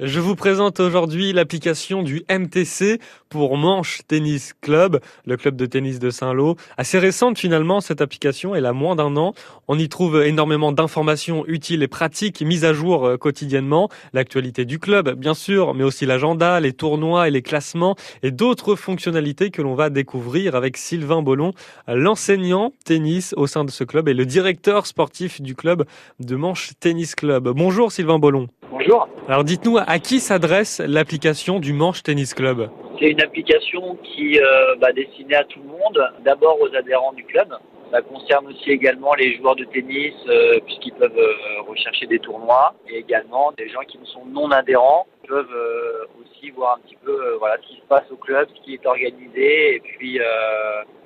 [0.00, 5.98] Je vous présente aujourd'hui l'application du MTC pour Manche Tennis Club, le club de tennis
[5.98, 6.54] de Saint-Lô.
[6.76, 9.34] Assez récente finalement cette application, elle a moins d'un an.
[9.66, 13.88] On y trouve énormément d'informations utiles et pratiques mises à jour euh, quotidiennement.
[14.12, 18.76] L'actualité du club bien sûr, mais aussi l'agenda, les tournois et les classements et d'autres
[18.76, 21.54] fonctionnalités que l'on va découvrir avec Sylvain Bollon,
[21.88, 25.86] l'enseignant tennis au sein de ce club et le directeur sportif du club
[26.20, 27.48] de Manche Tennis Club.
[27.48, 28.46] Bonjour Sylvain Bollon.
[28.70, 29.08] Bonjour.
[29.28, 34.76] Alors dites-nous à qui s'adresse l'application du Manche Tennis Club C'est une application qui euh,
[34.76, 37.48] bah, destinée à tout le monde, d'abord aux adhérents du club.
[37.90, 42.74] Ça concerne aussi également les joueurs de tennis euh, puisqu'ils peuvent euh, rechercher des tournois
[42.90, 46.04] et également des gens qui sont non adhérents peuvent euh,
[46.38, 48.74] aussi voir un petit peu euh, voilà ce qui se passe au club, ce qui
[48.74, 50.24] est organisé et puis euh,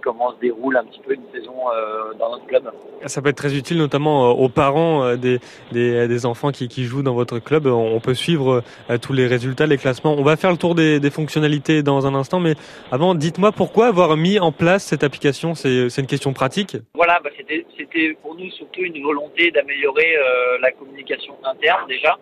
[0.02, 1.52] comment se déroule un petit peu une saison
[2.18, 2.68] dans notre club.
[3.06, 5.38] Ça peut être très utile notamment aux parents des,
[5.70, 7.66] des, des enfants qui, qui, jouent dans votre club.
[7.66, 8.64] On peut suivre
[9.00, 10.14] tous les résultats, les classements.
[10.14, 12.54] On va faire le tour des, des fonctionnalités dans un instant, mais
[12.90, 15.54] avant, dites-moi pourquoi avoir mis en place cette application?
[15.54, 20.72] C'est une question pratique Voilà, bah c'était pour nous surtout une volonté d'améliorer euh, la
[20.72, 22.18] communication interne déjà,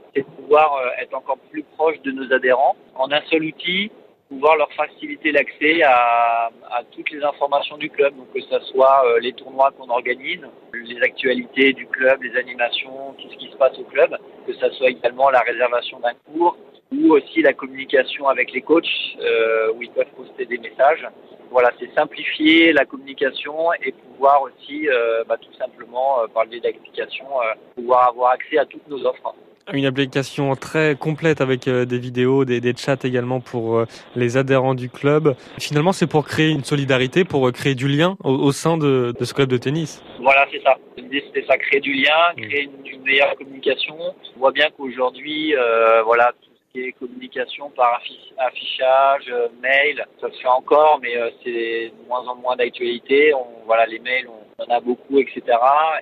[0.52, 3.90] euh, être encore plus proche de nos adhérents en un seul outil
[4.28, 6.50] pouvoir leur faciliter l'accès à,
[6.92, 10.40] toutes les informations du club, donc que ce soit euh, les tournois qu'on organise,
[10.72, 14.70] les actualités du club, les animations, tout ce qui se passe au club, que ce
[14.70, 16.56] soit également la réservation d'un cours
[16.92, 18.86] ou aussi la communication avec les coachs
[19.20, 21.06] euh, où ils peuvent poster des messages.
[21.50, 24.86] Voilà, c'est simplifier la communication et pouvoir aussi
[25.26, 27.26] bah, tout simplement par le biais d'applications
[27.74, 29.34] pouvoir avoir accès à toutes nos offres.
[29.72, 34.36] Une application très complète avec euh, des vidéos, des, des, chats également pour euh, les
[34.36, 35.36] adhérents du club.
[35.58, 39.14] Finalement, c'est pour créer une solidarité, pour euh, créer du lien au, au sein de,
[39.18, 40.02] de, ce club de tennis.
[40.20, 40.76] Voilà, c'est ça.
[40.96, 43.96] L'idée, c'était ça, créer du lien, créer une, une, meilleure communication.
[44.36, 48.00] On voit bien qu'aujourd'hui, euh, voilà, tout ce qui est communication par
[48.38, 53.32] affichage, mail, ça se fait encore, mais c'est de moins en moins d'actualité.
[53.66, 55.42] Voilà, les mails, on on en a beaucoup, etc.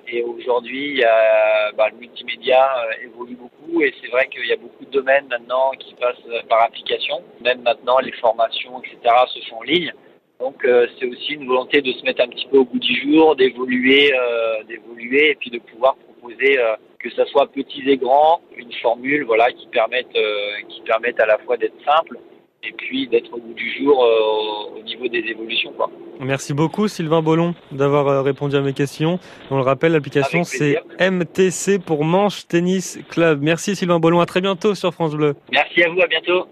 [0.07, 1.01] Et aujourd'hui,
[1.77, 2.69] bah, le multimédia
[3.01, 6.63] évolue beaucoup et c'est vrai qu'il y a beaucoup de domaines maintenant qui passent par
[6.63, 7.23] application.
[7.41, 9.15] Même maintenant, les formations, etc.
[9.33, 9.93] se font en ligne.
[10.39, 12.95] Donc euh, c'est aussi une volonté de se mettre un petit peu au bout du
[13.01, 17.97] jour, d'évoluer, euh, d'évoluer et puis de pouvoir proposer euh, que ça soit petits et
[17.97, 20.17] grands, une formule voilà qui permette
[20.69, 22.17] qui permette à la fois d'être simple
[22.63, 25.71] et puis d'être au bout du jour euh, au niveau des évolutions.
[25.73, 25.89] Quoi.
[26.19, 29.19] Merci beaucoup Sylvain Bollon d'avoir euh, répondu à mes questions.
[29.51, 33.41] On le rappelle, l'application c'est MTC pour Manche Tennis Club.
[33.41, 35.35] Merci Sylvain Bollon, à très bientôt sur France Bleu.
[35.51, 36.45] Merci à vous, à bientôt.